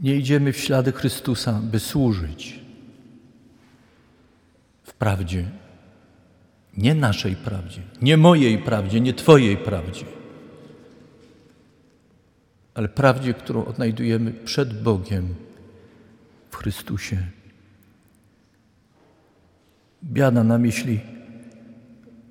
nie 0.00 0.16
idziemy 0.16 0.52
w 0.52 0.58
ślady 0.58 0.92
Chrystusa, 0.92 1.52
by 1.52 1.80
służyć 1.80 2.63
prawdzie, 4.98 5.44
nie 6.76 6.94
naszej 6.94 7.36
prawdzie, 7.36 7.80
nie 8.02 8.16
mojej 8.16 8.58
prawdzie, 8.58 9.00
nie 9.00 9.14
Twojej 9.14 9.56
prawdzie, 9.56 10.04
ale 12.74 12.88
prawdzie, 12.88 13.34
którą 13.34 13.64
odnajdujemy 13.64 14.32
przed 14.32 14.82
Bogiem 14.82 15.34
w 16.50 16.56
Chrystusie. 16.56 17.16
Biada 20.04 20.44
nam, 20.44 20.66
jeśli 20.66 21.00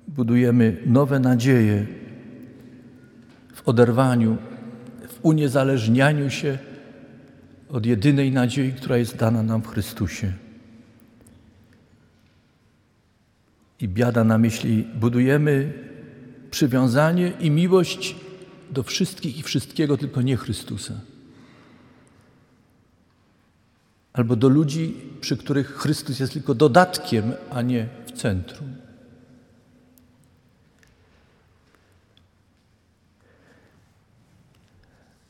budujemy 0.08 0.76
nowe 0.86 1.20
nadzieje 1.20 1.86
w 3.54 3.68
oderwaniu, 3.68 4.36
w 5.08 5.18
uniezależnianiu 5.22 6.30
się 6.30 6.58
od 7.68 7.86
jedynej 7.86 8.32
nadziei, 8.32 8.72
która 8.72 8.96
jest 8.96 9.16
dana 9.16 9.42
nam 9.42 9.62
w 9.62 9.66
Chrystusie. 9.66 10.32
I 13.80 13.88
biada 13.88 14.24
na 14.24 14.38
myśli, 14.38 14.84
budujemy 14.94 15.72
przywiązanie 16.50 17.32
i 17.40 17.50
miłość 17.50 18.16
do 18.70 18.82
wszystkich 18.82 19.38
i 19.38 19.42
wszystkiego, 19.42 19.96
tylko 19.96 20.22
nie 20.22 20.36
Chrystusa. 20.36 21.00
Albo 24.12 24.36
do 24.36 24.48
ludzi, 24.48 24.96
przy 25.20 25.36
których 25.36 25.76
Chrystus 25.76 26.20
jest 26.20 26.32
tylko 26.32 26.54
dodatkiem, 26.54 27.32
a 27.50 27.62
nie 27.62 27.88
w 28.06 28.12
centrum. 28.12 28.76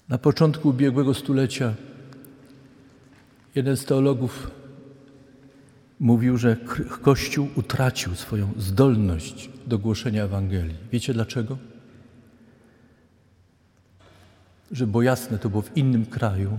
Na 0.08 0.18
początku 0.18 0.68
ubiegłego 0.68 1.14
stulecia 1.14 1.74
jeden 3.54 3.76
z 3.76 3.84
teologów 3.84 4.50
mówił, 6.04 6.38
że 6.38 6.56
Kościół 7.02 7.48
utracił 7.54 8.14
swoją 8.14 8.52
zdolność 8.58 9.50
do 9.66 9.78
głoszenia 9.78 10.24
Ewangelii. 10.24 10.76
Wiecie 10.92 11.14
dlaczego? 11.14 11.58
Że 14.72 14.86
było 14.86 15.02
jasne, 15.02 15.38
to 15.38 15.50
było 15.50 15.62
w 15.62 15.76
innym 15.76 16.06
kraju, 16.06 16.58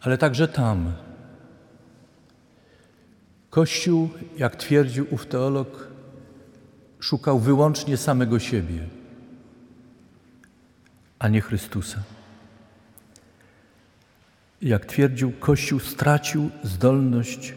ale 0.00 0.18
także 0.18 0.48
tam. 0.48 0.92
Kościół, 3.50 4.10
jak 4.38 4.56
twierdził 4.56 5.06
ów 5.10 5.26
teolog, 5.26 5.88
szukał 7.00 7.38
wyłącznie 7.38 7.96
samego 7.96 8.38
siebie, 8.38 8.86
a 11.18 11.28
nie 11.28 11.40
Chrystusa. 11.40 12.02
Jak 14.62 14.86
twierdził, 14.86 15.32
Kościół 15.40 15.80
stracił 15.80 16.50
zdolność 16.62 17.54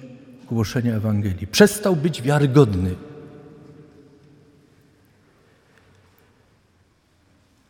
głoszenia 0.50 0.96
Ewangelii. 0.96 1.48
Przestał 1.48 1.96
być 1.96 2.22
wiarygodny. 2.22 2.96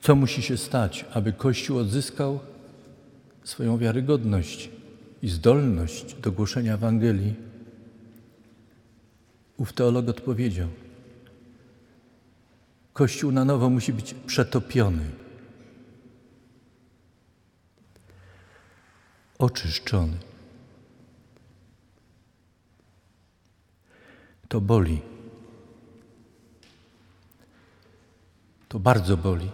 Co 0.02 0.15
musi 0.15 0.41
się 0.41 0.58
stać, 0.58 1.06
aby 1.13 1.34
Kościół 1.34 1.78
odzyskał 1.78 2.39
swoją 3.43 3.78
wiarygodność 3.78 4.69
i 5.21 5.30
zdolność 5.30 6.13
do 6.13 6.32
głoszenia 6.32 6.74
Ewangelii? 6.74 7.34
Ów 9.58 9.74
teolog 9.74 10.10
odpowiedział: 10.10 10.67
Kościół 12.93 13.32
na 13.32 13.45
nowo 13.45 13.69
musi 13.69 13.93
być 13.93 14.13
przetopiony, 14.13 15.24
oczyszczony. 19.38 20.17
To 24.48 24.62
boli. 24.62 25.02
To 28.69 28.80
bardzo 28.80 29.17
boli. 29.17 29.52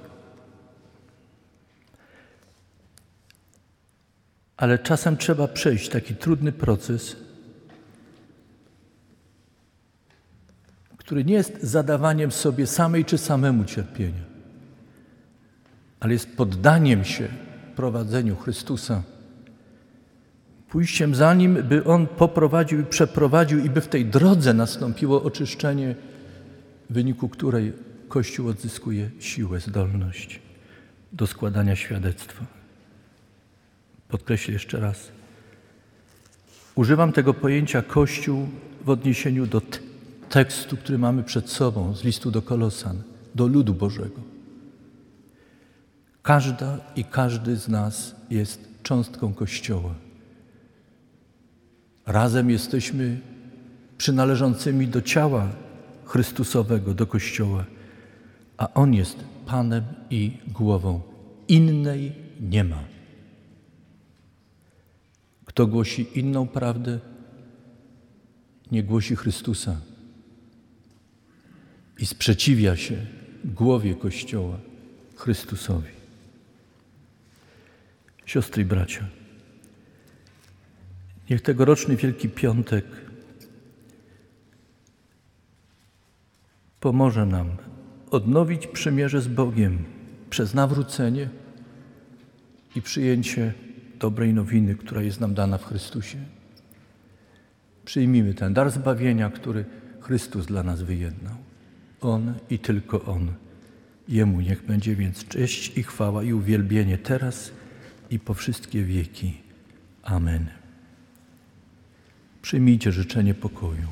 Ale 4.58 4.80
czasem 4.80 5.17
trzeba 5.17 5.48
przejść 5.48 5.89
taki 5.89 6.15
trudny 6.15 6.52
proces, 6.52 7.15
który 10.98 11.26
nie 11.26 11.34
jest 11.34 11.63
zadawaniem 11.63 12.32
sobie 12.32 12.67
samej 12.67 13.06
czy 13.06 13.17
samemu 13.17 13.65
cierpienia, 13.65 14.24
ale 16.00 16.13
jest 16.13 16.36
poddaniem 16.38 17.06
się 17.06 17.28
prowadzeniu 17.76 18.36
Chrystusa, 18.36 19.04
pójściem 20.71 21.15
za 21.15 21.34
Nim, 21.34 21.53
by 21.63 21.84
On 21.84 22.07
poprowadził 22.07 22.79
i 22.79 22.84
przeprowadził 22.84 23.65
i 23.65 23.69
by 23.69 23.81
w 23.81 23.88
tej 23.88 24.05
drodze 24.05 24.53
nastąpiło 24.53 25.23
oczyszczenie, 25.23 25.95
w 26.89 26.93
wyniku 26.93 27.29
której 27.29 27.73
Kościół 28.07 28.47
odzyskuje 28.47 29.10
siłę, 29.19 29.60
zdolność 29.60 30.39
do 31.12 31.27
składania 31.27 31.75
świadectwa. 31.75 32.45
Podkreślę 34.07 34.53
jeszcze 34.53 34.79
raz. 34.79 35.12
Używam 36.75 37.12
tego 37.12 37.34
pojęcia 37.34 37.81
Kościół 37.81 38.47
w 38.86 38.89
odniesieniu 38.89 39.47
do 39.47 39.62
tekstu, 40.29 40.77
który 40.77 40.97
mamy 40.97 41.23
przed 41.23 41.49
sobą 41.49 41.95
z 41.95 42.03
listu 42.03 42.31
do 42.31 42.41
Kolosan, 42.41 43.01
do 43.36 43.47
ludu 43.47 43.73
Bożego. 43.73 44.21
Każda 46.23 46.77
i 46.95 47.03
każdy 47.03 47.55
z 47.55 47.67
nas 47.67 48.15
jest 48.29 48.69
cząstką 48.84 49.34
Kościoła. 49.34 50.11
Razem 52.12 52.50
jesteśmy 52.50 53.19
przynależącymi 53.97 54.88
do 54.88 55.02
ciała 55.02 55.50
Chrystusowego, 56.06 56.93
do 56.93 57.08
Kościoła, 57.08 57.65
a 58.58 58.74
On 58.74 58.93
jest 58.93 59.17
Panem 59.45 59.84
i 60.10 60.38
głową. 60.47 61.02
Innej 61.47 62.12
nie 62.41 62.63
ma. 62.63 62.84
Kto 65.45 65.67
głosi 65.67 66.08
inną 66.19 66.47
prawdę, 66.47 67.00
nie 68.71 68.84
głosi 68.84 69.15
Chrystusa 69.15 69.82
i 72.00 72.06
sprzeciwia 72.06 72.76
się 72.76 73.06
głowie 73.45 73.95
Kościoła, 73.95 74.58
Chrystusowi. 75.15 75.91
Siostry 78.26 78.63
i 78.63 78.65
bracia, 78.65 79.20
niech 81.32 81.41
tegoroczny 81.41 81.96
Wielki 81.96 82.30
Piątek 82.30 82.86
pomoże 86.80 87.26
nam 87.26 87.48
odnowić 88.10 88.67
przymierze 88.67 89.22
z 89.22 89.28
Bogiem 89.28 89.78
przez 90.30 90.54
nawrócenie 90.54 91.30
i 92.76 92.82
przyjęcie 92.82 93.54
dobrej 94.00 94.34
nowiny, 94.34 94.76
która 94.76 95.02
jest 95.02 95.20
nam 95.20 95.34
dana 95.34 95.58
w 95.58 95.65
Chrystusie. 95.65 96.17
Przyjmijmy 97.86 98.34
ten 98.34 98.54
dar 98.54 98.72
zbawienia, 98.72 99.30
który 99.30 99.65
Chrystus 100.00 100.46
dla 100.46 100.63
nas 100.63 100.82
wyjednał. 100.82 101.36
On 102.02 102.34
i 102.50 102.60
tylko 102.60 103.06
On. 103.06 103.34
Jemu 104.08 104.41
niech 104.41 104.65
będzie 104.65 104.96
więc 104.96 105.28
cześć 105.28 105.78
i 105.78 105.84
chwała 105.84 106.24
i 106.24 106.34
uwielbienie 106.34 106.98
teraz 106.98 107.52
i 108.10 108.20
po 108.20 108.34
wszystkie 108.34 108.84
wieki. 108.84 109.38
Amen. 110.04 110.61
Przyjmijcie 112.41 112.91
życzenie 112.91 113.34
pokoju. 113.34 113.88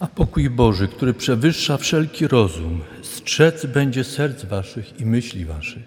A 0.00 0.06
pokój 0.06 0.50
Boży, 0.50 0.88
który 0.88 1.14
przewyższa 1.14 1.76
wszelki 1.76 2.28
rozum, 2.28 2.80
strzec 3.02 3.66
będzie 3.66 4.04
serc 4.04 4.44
waszych 4.44 5.00
i 5.00 5.06
myśli 5.06 5.44
waszych 5.44 5.84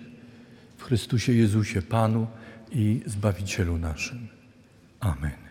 w 0.78 0.84
Chrystusie 0.84 1.34
Jezusie, 1.34 1.82
Panu 1.82 2.28
i 2.72 3.02
Zbawicielu 3.06 3.78
naszym. 3.78 4.28
Amen. 5.00 5.49